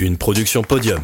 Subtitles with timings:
[0.00, 1.00] une production podium.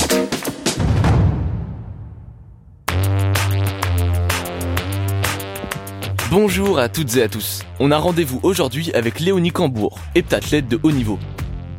[6.30, 7.62] Bonjour à toutes et à tous.
[7.78, 11.18] On a rendez-vous aujourd'hui avec Léonie Cambourg, heptathlète de haut niveau.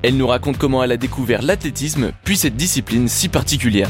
[0.03, 3.89] Elle nous raconte comment elle a découvert l'athlétisme, puis cette discipline si particulière.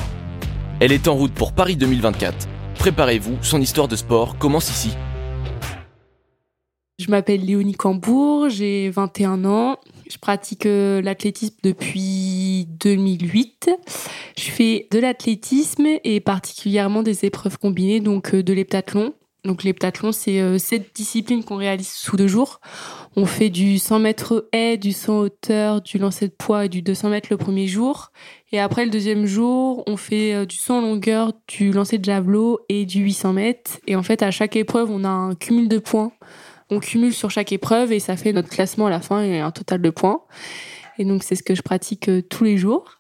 [0.80, 2.48] Elle est en route pour Paris 2024.
[2.80, 4.92] Préparez-vous, son histoire de sport commence ici.
[7.00, 9.78] Je m'appelle Léonie Cambourg, j'ai 21 ans.
[10.10, 13.70] Je pratique euh, l'athlétisme depuis 2008.
[14.38, 19.14] Je fais de l'athlétisme et particulièrement des épreuves combinées, donc euh, de l'heptathlon.
[19.44, 22.60] Donc l'heptathlon, c'est euh, cette discipline qu'on réalise sous deux jours.
[23.16, 26.82] On fait du 100 mètres haie, du 100 hauteur, du lancer de poids et du
[26.82, 28.12] 200 mètres le premier jour.
[28.52, 32.86] Et après le deuxième jour, on fait du 100 longueur, du lancer de javelot et
[32.86, 33.72] du 800 mètres.
[33.88, 36.12] Et en fait, à chaque épreuve, on a un cumul de points
[36.70, 39.52] on cumule sur chaque épreuve et ça fait notre classement à la fin et un
[39.52, 40.22] total de points.
[41.00, 43.00] Et donc, c'est ce que je pratique euh, tous les jours.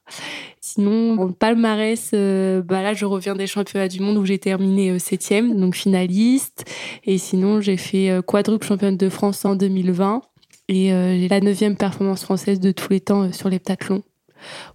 [0.61, 4.91] Sinon, en palmarès, euh, bah là, je reviens des championnats du monde où j'ai terminé
[4.91, 6.65] euh, septième, donc finaliste.
[7.05, 10.21] Et sinon, j'ai fait quadruple championne de France en 2020.
[10.69, 14.03] Et j'ai la neuvième performance française de tous les temps sur les l'heptathlon.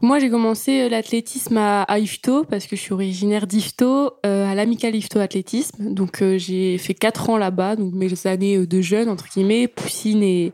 [0.00, 4.54] Moi, j'ai commencé euh, l'athlétisme à, Ifto parce que je suis originaire d'Ifto, euh, à
[4.54, 5.92] l'Amical Ifto Athlétisme.
[5.94, 10.22] Donc, euh, j'ai fait quatre ans là-bas, donc mes années de jeune, entre guillemets, Poussine
[10.22, 10.52] et,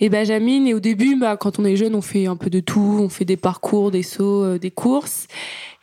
[0.00, 0.66] et Benjamin.
[0.66, 2.98] Et au début, bah, quand on est jeune, on fait un peu de tout.
[3.00, 5.26] On fait des parcours, des sauts, des courses.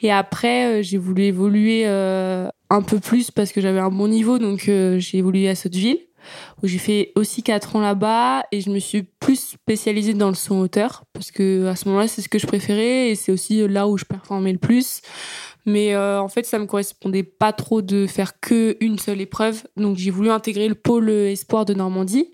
[0.02, 4.60] Et après, j'ai voulu évoluer un peu plus parce que j'avais un bon niveau, donc
[4.66, 6.07] j'ai évolué à Sotteville
[6.62, 10.36] où j'ai fait aussi quatre ans là-bas et je me suis plus spécialisée dans le
[10.36, 13.68] son hauteur parce que à ce moment-là c'est ce que je préférais et c'est aussi
[13.68, 15.02] là où je performais le plus.
[15.68, 19.64] Mais euh, en fait, ça me correspondait pas trop de faire que une seule épreuve.
[19.76, 22.32] Donc j'ai voulu intégrer le pôle espoir de Normandie,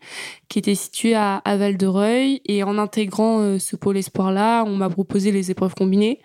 [0.50, 2.42] qui était situé à, Val de Reuil.
[2.46, 6.22] Et en intégrant euh, ce pôle espoir-là, on m'a proposé les épreuves combinées.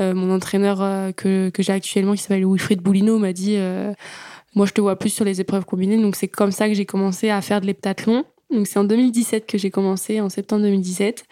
[0.00, 0.78] Euh, mon entraîneur
[1.16, 3.56] que, que j'ai actuellement, qui s'appelle Wilfried Boulino, m'a dit
[4.54, 5.98] moi, je te vois plus sur les épreuves combinées.
[5.98, 8.24] Donc, c'est comme ça que j'ai commencé à faire de l'heptathlon.
[8.50, 11.24] Donc, c'est en 2017 que j'ai commencé, en septembre 2017.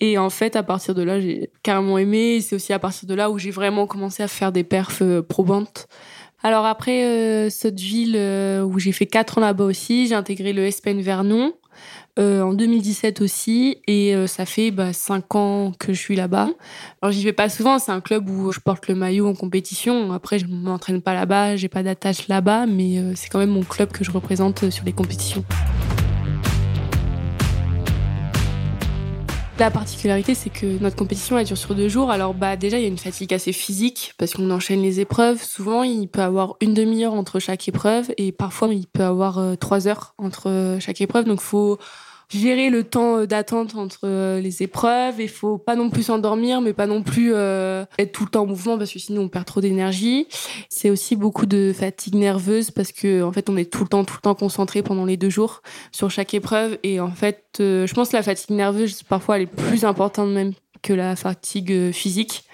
[0.00, 2.40] Et en fait, à partir de là, j'ai carrément aimé.
[2.40, 5.22] C'est aussi à partir de là où j'ai vraiment commencé à faire des perfs euh,
[5.22, 5.88] probantes.
[6.42, 10.52] Alors après euh, cette ville euh, où j'ai fait quatre ans là-bas aussi, j'ai intégré
[10.52, 11.52] le SPN Vernon.
[12.18, 16.48] Euh, en 2017 aussi, et euh, ça fait bah, 5 ans que je suis là-bas.
[17.00, 20.10] Alors j'y vais pas souvent, c'est un club où je porte le maillot en compétition.
[20.10, 23.62] Après, je m'entraîne pas là-bas, j'ai pas d'attache là-bas, mais euh, c'est quand même mon
[23.62, 25.44] club que je représente sur les compétitions.
[29.60, 32.10] La particularité, c'est que notre compétition elle dure sur deux jours.
[32.10, 35.40] Alors bah déjà, il y a une fatigue assez physique parce qu'on enchaîne les épreuves.
[35.40, 39.86] Souvent, il peut avoir une demi-heure entre chaque épreuve et parfois il peut avoir trois
[39.86, 41.24] heures entre chaque épreuve.
[41.24, 41.78] Donc faut
[42.30, 45.20] gérer le temps euh, d'attente entre euh, les épreuves.
[45.20, 48.42] Il faut pas non plus s'endormir, mais pas non plus euh, être tout le temps
[48.42, 50.26] en mouvement parce que sinon on perd trop d'énergie.
[50.68, 54.04] C'est aussi beaucoup de fatigue nerveuse parce que en fait on est tout le temps,
[54.04, 55.62] tout le temps concentré pendant les deux jours
[55.92, 56.78] sur chaque épreuve.
[56.82, 60.52] Et en fait, je pense que la fatigue nerveuse parfois elle est plus importante même
[60.82, 62.44] que la fatigue euh, physique.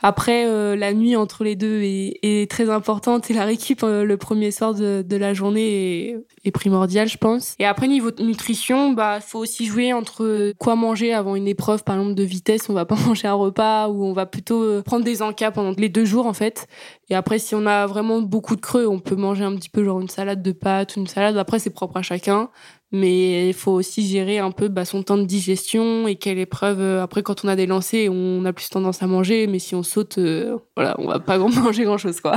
[0.00, 4.16] Après, euh, la nuit entre les deux est, très importante et la récup euh, le
[4.16, 7.54] premier soir de, la journée est, est, primordial, je pense.
[7.58, 11.96] Et après, niveau nutrition, bah, faut aussi jouer entre quoi manger avant une épreuve, par
[11.96, 12.68] exemple de vitesse.
[12.68, 15.88] On va pas manger un repas ou on va plutôt prendre des encas pendant les
[15.88, 16.66] deux jours, en fait.
[17.10, 19.84] Et après, si on a vraiment beaucoup de creux, on peut manger un petit peu
[19.84, 21.36] genre une salade de pâtes, une salade.
[21.36, 22.50] Après, c'est propre à chacun
[22.90, 26.80] mais il faut aussi gérer un peu bah, son temps de digestion et quelle épreuve
[26.80, 29.74] euh, après quand on a des lancers on a plus tendance à manger mais si
[29.74, 32.36] on saute euh, voilà on va pas manger grand chose quoi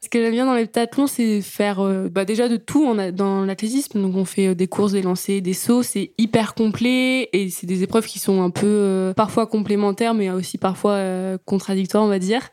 [0.00, 2.98] Ce que j'aime bien dans les pentathlons, c'est faire euh, bah déjà de tout on
[2.98, 4.00] a, dans l'athlétisme.
[4.00, 5.82] Donc on fait euh, des courses, des lancers, des sauts.
[5.82, 10.30] C'est hyper complet et c'est des épreuves qui sont un peu euh, parfois complémentaires, mais
[10.30, 10.98] aussi parfois
[11.46, 12.48] contradictoires, on va dire.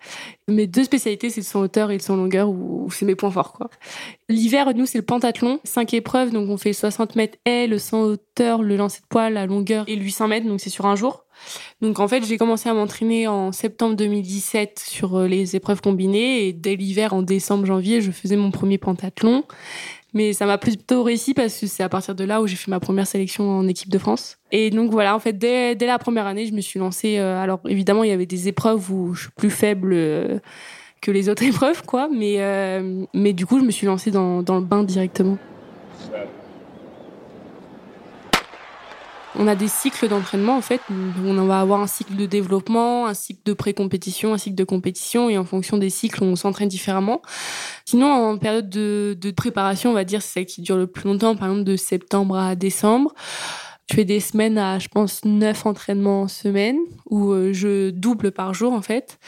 [0.47, 3.31] Mes deux spécialités, c'est le son hauteur et le son longueur, où, c'est mes points
[3.31, 3.53] forts.
[3.53, 3.69] quoi.
[4.27, 5.59] L'hiver, nous, c'est le pentathlon.
[5.63, 9.29] Cinq épreuves, donc on fait 60 mètres haies, le 100 hauteur, le lancer de poids,
[9.29, 11.24] la longueur et le 800 mètres, donc c'est sur un jour.
[11.81, 16.47] Donc en fait, j'ai commencé à m'entraîner en septembre 2017 sur euh, les épreuves combinées
[16.47, 19.43] et dès l'hiver, en décembre, janvier, je faisais mon premier pentathlon.
[20.13, 22.71] Mais ça m'a plutôt réussi parce que c'est à partir de là où j'ai fait
[22.71, 24.37] ma première sélection en équipe de France.
[24.51, 27.17] Et donc voilà, en fait, dès, la première année, je me suis lancée.
[27.17, 30.39] Euh, alors évidemment, il y avait des épreuves où je suis plus faible euh,
[31.01, 32.07] que les autres épreuves, quoi.
[32.09, 32.39] Mais,
[33.13, 35.37] mais du coup, je me suis lancée dans le bain directement.
[39.37, 40.81] On a des cycles d'entraînement en fait.
[40.89, 45.29] On va avoir un cycle de développement, un cycle de pré-compétition, un cycle de compétition
[45.29, 47.21] et en fonction des cycles, on s'entraîne différemment.
[47.85, 51.35] Sinon, en période de, préparation, on va dire c'est celle qui dure le plus longtemps,
[51.35, 53.13] par exemple de septembre à décembre.
[53.89, 58.31] Je fais des semaines à, je pense, 9 entraînements en semaine où euh, je double
[58.31, 59.19] par jour en fait.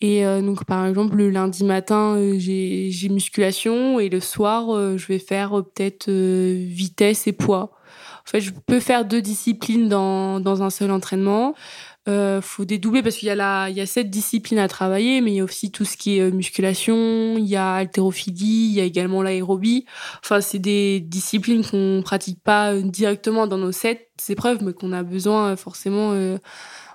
[0.00, 5.06] Et euh, donc par exemple le lundi matin euh, j'ai musculation et le soir je
[5.06, 7.72] vais faire peut-être vitesse et poids.
[8.26, 11.54] En fait je peux faire deux disciplines dans, dans un seul entraînement.
[12.06, 15.22] Euh, faut dédoubler parce qu'il y a la, il y a cette discipline à travailler,
[15.22, 18.68] mais il y a aussi tout ce qui est euh, musculation, il y a haltérophilie,
[18.68, 19.86] il y a également l'aérobie.
[20.22, 24.92] Enfin, c'est des disciplines qu'on pratique pas euh, directement dans nos sept épreuves, mais qu'on
[24.92, 26.12] a besoin euh, forcément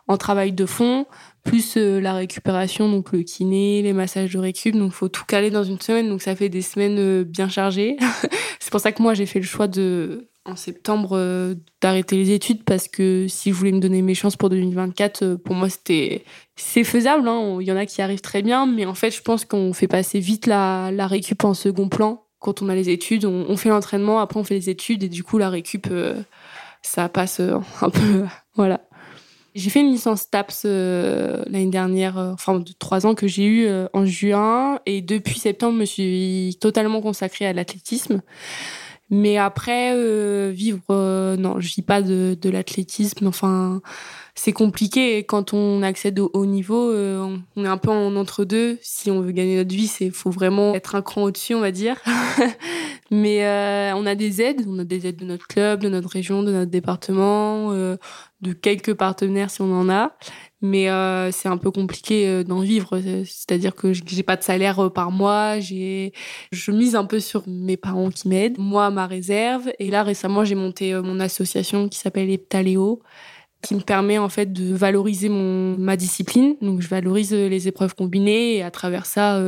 [0.07, 1.05] en travail de fond,
[1.43, 4.75] plus la récupération, donc le kiné, les massages de récup.
[4.75, 6.09] Donc, faut tout caler dans une semaine.
[6.09, 7.97] Donc, ça fait des semaines bien chargées.
[8.59, 12.31] c'est pour ça que moi, j'ai fait le choix de en septembre euh, d'arrêter les
[12.31, 15.69] études parce que si je voulais me donner mes chances pour 2024, euh, pour moi
[15.69, 16.23] c'était
[16.55, 17.27] c'est faisable.
[17.27, 17.57] Hein.
[17.61, 19.87] Il y en a qui arrivent très bien, mais en fait je pense qu'on fait
[19.87, 23.25] passer vite la, la récup en second plan quand on a les études.
[23.25, 26.15] On, fait l'entraînement, après on fait les études et du coup la récup euh,
[26.81, 27.39] ça passe
[27.81, 28.25] un peu
[28.55, 28.81] voilà.
[29.55, 34.05] J'ai fait une licence TAPS l'année dernière, enfin de trois ans que j'ai eu en
[34.05, 38.21] juin et depuis septembre je me suis totalement consacrée à l'athlétisme.
[39.09, 43.25] Mais après, euh, vivre, euh, non, je vis pas de, de l'athlétisme.
[43.27, 43.81] Enfin,
[44.39, 45.23] c'est compliqué.
[45.25, 48.77] Quand on accède au haut niveau, euh, on est un peu en entre-deux.
[48.81, 51.71] Si on veut gagner notre vie, c'est faut vraiment être un cran au-dessus, on va
[51.71, 51.97] dire.
[53.11, 54.63] Mais on a des aides.
[54.67, 58.93] On a des aides de notre club, de notre région, de notre département, de quelques
[58.93, 60.15] partenaires si on en a
[60.61, 62.99] mais euh, c'est un peu compliqué euh, d'en vivre.
[63.25, 65.59] C'est-à-dire que j'ai pas de salaire euh, par mois.
[65.59, 69.71] Je mise un peu sur mes parents qui m'aident, moi ma réserve.
[69.79, 73.01] Et là récemment j'ai monté mon association qui s'appelle Eptaléo,
[73.61, 76.55] qui me permet en fait de valoriser mon ma discipline.
[76.61, 79.39] Donc je valorise les épreuves combinées et à travers ça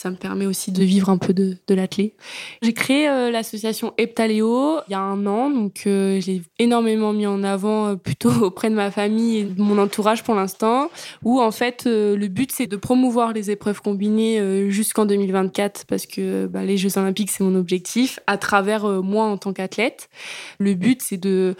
[0.00, 2.14] ça me permet aussi de vivre un peu de, de l'athlé.
[2.62, 7.26] J'ai créé euh, l'association Heptaléo il y a un an, donc euh, j'ai énormément mis
[7.26, 10.90] en avant euh, plutôt auprès de ma famille et de mon entourage pour l'instant,
[11.22, 16.46] où en fait le but c'est de promouvoir les épreuves combinées jusqu'en 2024 parce que
[16.46, 20.08] bah, les Jeux Olympiques c'est mon objectif à travers moi en tant qu'athlète.
[20.58, 21.56] Le but c'est de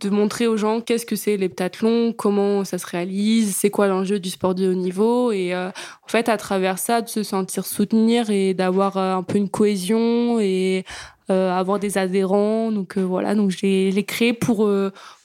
[0.00, 4.18] de montrer aux gens qu'est-ce que c'est l'heptathlon, comment ça se réalise, c'est quoi l'enjeu
[4.18, 5.32] du sport de haut niveau.
[5.32, 9.22] Et euh, en fait à travers ça de se sentir soutenir et d'avoir euh, un
[9.22, 10.84] peu une cohésion et
[11.30, 12.70] euh, avoir des adhérents.
[12.72, 13.34] Donc voilà.
[13.34, 14.68] Donc j'ai l'ai créé pour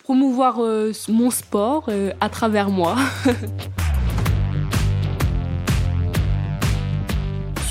[0.04, 0.62] promouvoir
[1.10, 1.90] mon sport
[2.20, 2.96] à travers moi.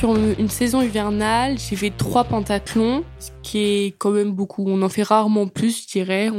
[0.00, 4.64] Sur une saison hivernale, j'ai fait trois pentathlons, ce qui est quand même beaucoup.
[4.66, 6.30] On en fait rarement plus, je dirais.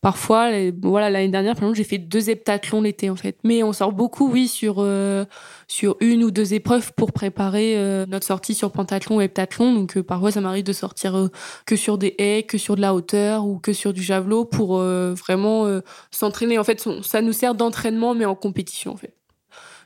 [0.00, 0.50] Parfois,
[0.82, 3.38] voilà, l'année dernière, par exemple, j'ai fait deux heptathlons l'été, en fait.
[3.44, 5.24] Mais on sort beaucoup, oui, sur, euh,
[5.68, 9.74] sur une ou deux épreuves pour préparer euh, notre sortie sur pentathlon ou heptathlon.
[9.74, 11.28] Donc, euh, parfois, ça m'arrive de sortir
[11.66, 14.78] que sur des haies, que sur de la hauteur ou que sur du javelot pour
[14.78, 15.68] vraiment
[16.10, 16.58] s'entraîner.
[16.58, 19.17] En fait, ça nous sert d'entraînement, mais en compétition, en fait.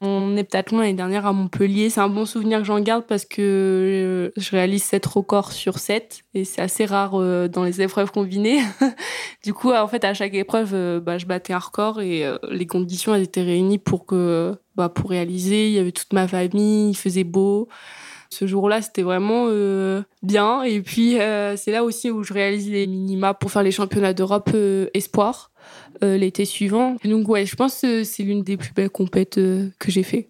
[0.02, 3.40] Mon heptathlon l'année dernière à Montpellier, c'est un bon souvenir que j'en garde parce que
[3.40, 8.10] euh, je réalise 7 records sur 7 et c'est assez rare euh, dans les épreuves
[8.10, 8.58] combinées.
[9.44, 12.66] du coup, en fait, à chaque épreuve, euh, bah, je battais un record et les
[12.66, 15.68] conditions elles étaient réunies pour que bah, pour réaliser.
[15.68, 17.68] Il y avait toute ma famille, il faisait beau.
[18.32, 19.48] Ce jour-là, c'était vraiment
[20.22, 20.62] bien.
[20.62, 21.18] Et puis,
[21.56, 24.50] c'est là aussi où je réalise les minima pour faire les championnats d'Europe
[24.94, 25.52] espoir.
[26.02, 26.96] Euh, l'été suivant.
[27.04, 30.28] donc ouais, je pense que c'est l'une des plus belles compètes euh, que j'ai fait.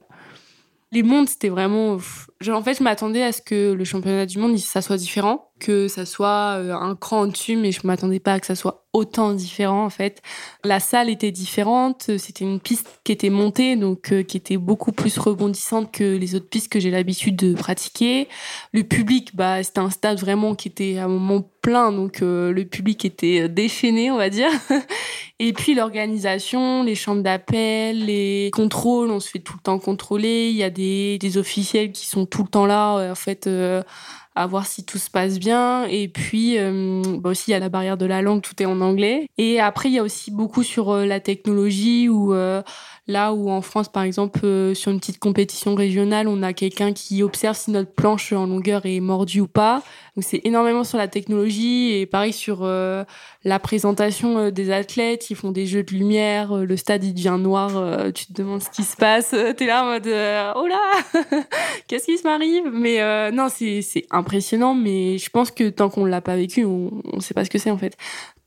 [0.90, 1.94] Les mondes, c'était vraiment...
[1.94, 5.88] en fait, je m'attendais à ce que le championnat du monde, ça soit différent, que
[5.88, 9.32] ça soit euh, un cran au-dessus, mais je m'attendais pas à que ça soit autant
[9.32, 10.20] différent, en fait.
[10.64, 15.16] La salle était différente, c'était une piste qui était montée, donc qui était beaucoup plus
[15.18, 18.28] rebondissante que les autres pistes que j'ai l'habitude de pratiquer.
[18.72, 22.62] Le public, bah, c'était un stade vraiment qui était à un moment plein, donc le
[22.64, 24.50] public était déchaîné, on va dire.
[25.44, 30.50] Et puis l'organisation, les chambres d'appel, les contrôles, on se fait tout le temps contrôler.
[30.50, 33.82] Il y a des, officiels qui sont tout le temps là, euh, en fait, euh,
[34.34, 35.84] à voir si tout se passe bien.
[35.84, 38.66] Et puis, euh, bah aussi, il y a la barrière de la langue, tout est
[38.66, 39.28] en anglais.
[39.38, 42.32] Et après, il y a aussi beaucoup sur la technologie où
[43.08, 46.92] Là où en France, par exemple, euh, sur une petite compétition régionale, on a quelqu'un
[46.92, 49.82] qui observe si notre planche en longueur est mordue ou pas.
[50.14, 53.02] Donc c'est énormément sur la technologie et pareil sur euh,
[53.44, 55.30] la présentation euh, des athlètes.
[55.30, 58.70] Ils font des jeux de lumière, le stade il devient noir, tu te demandes ce
[58.70, 59.34] qui se passe.
[59.56, 60.80] T'es là en mode oh là,
[61.88, 62.70] qu'est-ce qui se m'arrive?
[62.72, 64.74] Mais non, c'est impressionnant.
[64.74, 67.58] Mais je pense que tant qu'on l'a pas vécu, on, on sait pas ce que
[67.58, 67.96] c'est en fait.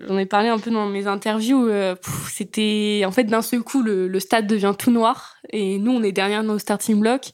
[0.01, 1.67] J'en ai parlé un peu dans mes interviews.
[1.67, 1.95] Euh,
[2.29, 6.11] c'était en fait d'un seul coup le, stade devient tout noir et nous on est
[6.11, 7.31] derrière nos starting blocks.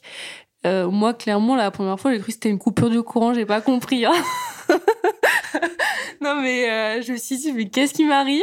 [0.64, 3.46] Euh, moi clairement la première fois j'ai cru que c'était une coupure de courant, j'ai
[3.46, 4.04] pas compris.
[4.04, 4.12] Hein.
[6.20, 8.42] non, mais euh, je me suis dit, mais qu'est-ce qui m'arrive?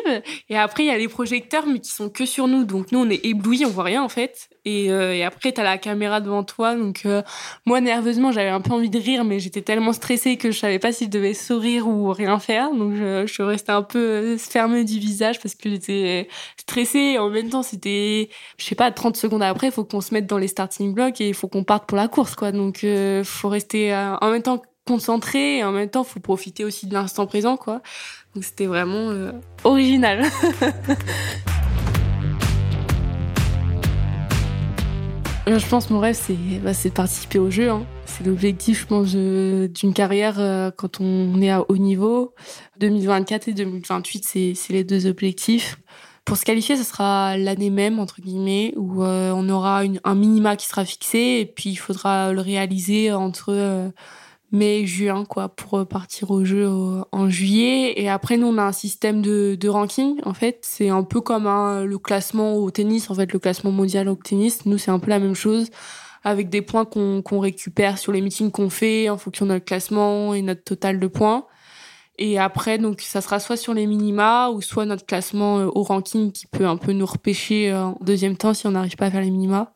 [0.50, 2.64] Et après, il y a les projecteurs, mais qui sont que sur nous.
[2.64, 4.50] Donc, nous, on est éblouis, on voit rien, en fait.
[4.66, 6.76] Et, euh, et après, t'as la caméra devant toi.
[6.76, 7.22] Donc, euh,
[7.66, 10.80] moi, nerveusement, j'avais un peu envie de rire, mais j'étais tellement stressée que je savais
[10.80, 12.72] pas si je devais sourire ou rien faire.
[12.72, 17.00] Donc, je, je restée un peu fermée du visage parce que j'étais stressée.
[17.00, 20.14] Et en même temps, c'était, je sais pas, 30 secondes après, il faut qu'on se
[20.14, 22.52] mette dans les starting blocks et il faut qu'on parte pour la course, quoi.
[22.52, 26.88] Donc, euh, faut rester en même temps concentré et en même temps, faut profiter aussi
[26.88, 27.82] de l'instant présent, quoi.
[28.36, 29.32] Donc, c'était vraiment
[29.64, 30.26] original.
[35.58, 37.72] Je pense mon rêve, c'est bah, de participer au jeu.
[37.72, 37.84] Hein.
[38.06, 42.36] C'est l'objectif, je d'une carrière euh, quand on est à haut niveau.
[42.80, 45.80] 2024 et 2028, c'est les deux objectifs.
[46.24, 50.56] Pour se qualifier, ce sera l'année même, entre guillemets, où euh, on aura un minima
[50.56, 53.50] qui sera fixé et puis il faudra le réaliser entre...
[53.50, 53.90] Euh,
[54.52, 56.68] mai juin quoi pour partir au jeu
[57.12, 57.94] en juillet.
[58.02, 60.60] Et après nous on a un système de, de ranking en fait.
[60.64, 64.16] C'est un peu comme un, le classement au tennis en fait le classement mondial au
[64.16, 64.66] tennis.
[64.66, 65.70] Nous c'est un peu la même chose
[66.24, 69.66] avec des points qu'on qu'on récupère sur les meetings qu'on fait en fonction de notre
[69.66, 71.46] classement et notre total de points.
[72.18, 75.84] Et après donc ça sera soit sur les minima ou soit notre classement euh, au
[75.84, 79.06] ranking qui peut un peu nous repêcher euh, en deuxième temps si on n'arrive pas
[79.06, 79.74] à faire les minima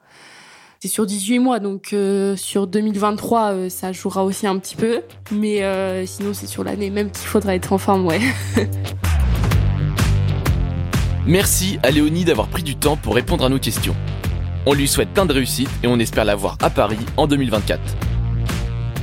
[0.83, 4.99] c'est sur 18 mois, donc euh, sur 2023, euh, ça jouera aussi un petit peu.
[5.31, 8.19] Mais euh, sinon, c'est sur l'année même qu'il faudra être en forme, ouais.
[11.25, 13.95] Merci à Léonie d'avoir pris du temps pour répondre à nos questions.
[14.65, 17.79] On lui souhaite plein de réussite et on espère la voir à Paris en 2024.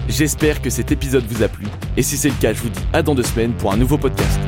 [0.07, 1.65] J'espère que cet épisode vous a plu,
[1.97, 3.97] et si c'est le cas, je vous dis à dans deux semaines pour un nouveau
[3.97, 4.39] podcast.